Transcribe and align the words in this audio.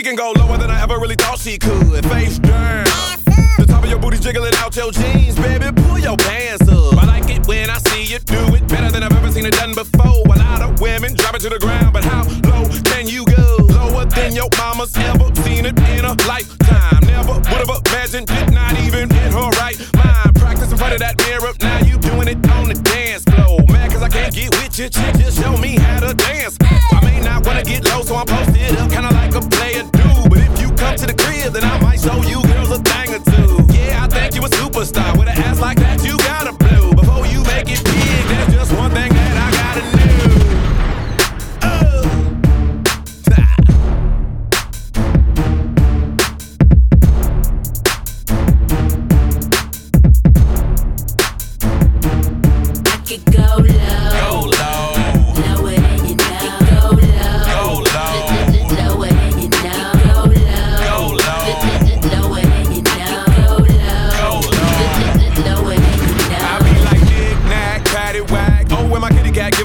She 0.00 0.04
can 0.04 0.16
go 0.16 0.32
lower 0.32 0.56
than 0.56 0.70
I 0.70 0.80
ever 0.80 0.98
really 0.98 1.14
thought 1.14 1.38
she 1.38 1.58
could. 1.58 2.06
Face 2.06 2.38
down. 2.38 2.86
The 3.58 3.66
top 3.68 3.84
of 3.84 3.90
your 3.90 3.98
booty 3.98 4.16
jiggling 4.16 4.54
out 4.56 4.74
your 4.74 4.90
jeans, 4.90 5.36
baby. 5.36 5.68
Pull 5.76 5.98
your 5.98 6.16
pants 6.16 6.66
up. 6.72 6.96
I 6.96 7.04
like 7.04 7.28
it 7.28 7.46
when 7.46 7.68
I 7.68 7.76
see 7.84 8.04
you 8.04 8.18
do 8.20 8.40
it 8.56 8.66
better 8.66 8.90
than 8.90 9.02
I've 9.02 9.12
ever 9.12 9.30
seen 9.30 9.44
it 9.44 9.52
done 9.52 9.74
before. 9.74 10.24
A 10.24 10.38
lot 10.40 10.62
of 10.62 10.80
women 10.80 11.12
drop 11.16 11.34
it 11.34 11.40
to 11.40 11.50
the 11.50 11.58
ground, 11.58 11.92
but 11.92 12.02
how 12.02 12.24
low 12.48 12.64
can 12.88 13.08
you 13.08 13.26
go? 13.26 13.58
Lower 13.68 14.06
than 14.06 14.32
your 14.32 14.48
mama's 14.56 14.96
ever 14.96 15.28
seen 15.44 15.66
it 15.66 15.76
in 15.92 16.06
a 16.06 16.16
lifetime. 16.24 17.04
Never 17.04 17.36
would 17.36 17.60
have 17.60 17.68
imagined, 17.84 18.28
did 18.28 18.54
not 18.54 18.72
even 18.80 19.04
in 19.04 19.32
her 19.36 19.50
right 19.60 19.76
mind. 20.00 20.32
Practice 20.34 20.72
in 20.72 20.78
front 20.78 20.94
of 20.94 21.00
that 21.00 21.20
mirror, 21.28 21.52
now 21.60 21.78
you 21.84 21.98
doing 21.98 22.28
it 22.28 22.40
on 22.56 22.72
the 22.72 22.80
dance 22.88 23.24
floor. 23.28 23.60
Mad 23.68 23.92
cause 23.92 24.00
I 24.00 24.08
can't 24.08 24.32
get 24.32 24.48
with 24.56 24.78
you, 24.78 24.88
chick, 24.88 25.12
just 25.20 25.36
show 25.36 25.58
me 25.58 25.76
how 25.76 26.00
to 26.00 26.14
dance. 26.14 26.56
I 26.64 27.04
may 27.04 27.20
not 27.20 27.44
wanna 27.44 27.64
get 27.64 27.84
low, 27.84 28.00
so 28.00 28.16
I'm 28.16 28.24
posted 28.24 28.80
up, 28.80 28.90
kinda 28.90 29.09
the 31.10 31.22
crib, 31.22 31.52
then 31.52 31.64
I 31.64 31.80
might 31.80 32.00
show 32.00 32.22
you 32.22 32.42
girls 32.42 32.70
a 32.70 32.78
thing 32.78 33.14
or 33.14 33.18
two. 33.18 33.66
Yeah, 33.74 34.04
I 34.04 34.06
think 34.08 34.34
you 34.34 34.42
a 34.44 34.48
superstar. 34.48 35.18
With 35.18 35.28
an 35.28 35.38
ass 35.38 35.60
like 35.60 35.78
that, 35.78 36.04
you 36.04 36.16
gotta 36.18 36.52
blow. 36.52 36.92
Before 36.92 37.26
you 37.26 37.42
make 37.44 37.68
it 37.68 37.82
big, 37.84 38.26
there's 38.28 38.52
just 38.54 38.72
one 38.76 38.90
thing 38.92 39.12
that 39.12 39.36
I 39.46 39.50
gotta 39.60 39.82
know. 39.96 40.30
Oh. 41.62 42.04
I 52.86 52.96
could 53.06 53.24
go 53.32 53.48
low. 53.58 54.10
Go 54.14 54.30
low, 54.46 54.69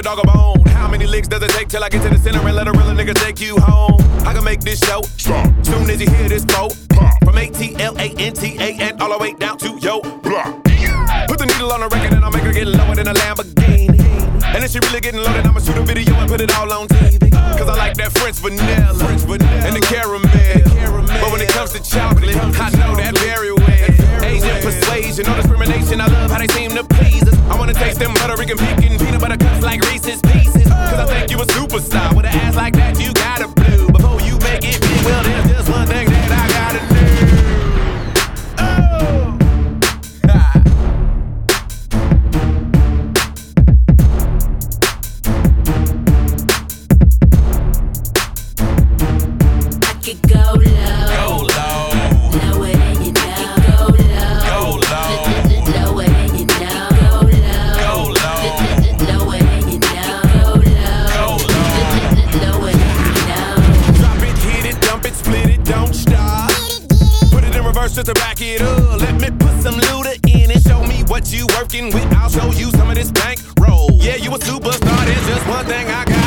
a 0.00 0.02
dog 0.02 0.18
a 0.18 0.26
bone. 0.26 0.64
How 0.72 0.88
many 0.88 1.06
licks 1.06 1.28
does 1.28 1.42
it 1.42 1.50
take 1.50 1.68
till 1.68 1.84
I 1.84 1.90
get 1.90 2.02
to 2.02 2.08
the 2.08 2.16
center 2.16 2.40
and 2.40 2.56
let 2.56 2.66
a 2.66 2.72
real 2.72 2.88
nigga 2.96 3.14
take 3.14 3.38
you 3.38 3.58
home? 3.58 4.00
I 4.26 4.32
can 4.32 4.42
make 4.44 4.60
this 4.60 4.80
show 4.80 5.02
stop 5.18 5.46
soon 5.64 5.90
as 5.90 6.00
you 6.00 6.08
hear 6.08 6.28
this 6.28 6.44
quote. 6.44 6.74
From 7.24 7.36
A 7.36 7.50
T 7.50 7.76
L 7.76 7.94
A 7.98 8.08
N 8.16 8.32
T 8.32 8.56
A 8.58 8.68
N 8.80 9.00
all 9.00 9.10
the 9.10 9.18
way 9.18 9.34
down 9.34 9.58
to 9.58 9.78
yo 9.78 10.00
block. 10.00 10.64
Put 11.28 11.38
the 11.38 11.46
needle 11.46 11.72
on 11.72 11.80
the 11.80 11.88
record 11.88 12.14
and 12.14 12.24
I'll 12.24 12.30
make 12.30 12.44
her 12.44 12.52
get 12.52 12.66
lower 12.66 12.94
than 12.94 13.08
a 13.08 13.14
Lamborghini. 13.14 14.00
And 14.54 14.64
if 14.64 14.70
she 14.72 14.80
really 14.80 15.00
getting 15.00 15.20
loaded, 15.20 15.46
I'ma 15.46 15.60
shoot 15.60 15.76
a 15.76 15.82
video 15.82 16.14
and 16.14 16.28
put 16.30 16.40
it 16.40 16.50
all 16.56 16.72
on 16.72 16.88
TV. 16.88 17.30
Cause 17.58 17.68
I 17.68 17.76
like 17.76 17.94
that 17.98 18.12
French 18.16 18.36
vanilla, 18.36 18.94
French 18.94 19.22
vanilla. 19.22 19.66
and 19.68 19.76
the 19.76 19.84
caramel. 19.84 20.30
But 21.20 21.30
when 21.32 21.42
it 21.42 21.50
comes 21.50 21.72
to 21.72 21.82
chocolate, 21.82 22.36
I 22.36 22.70
To 67.90 68.14
back 68.14 68.40
it 68.40 68.62
up. 68.62 69.00
Let 69.00 69.20
me 69.20 69.30
put 69.30 69.60
some 69.62 69.74
looter 69.74 70.14
in 70.28 70.50
it. 70.50 70.62
Show 70.62 70.82
me 70.86 71.02
what 71.08 71.30
you 71.32 71.46
working 71.58 71.92
with. 71.92 72.06
I'll 72.14 72.30
show 72.30 72.50
you 72.52 72.70
some 72.70 72.88
of 72.88 72.94
this 72.94 73.10
bank 73.10 73.40
roll. 73.60 73.90
Yeah, 73.92 74.14
you 74.14 74.30
a 74.30 74.38
superstar. 74.38 75.04
There's 75.04 75.26
just 75.26 75.46
one 75.46 75.66
thing 75.66 75.86
I 75.88 76.04
got 76.06 76.19